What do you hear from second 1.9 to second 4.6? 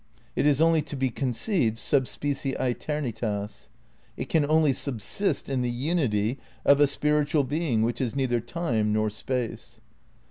specie aetemitatis. It can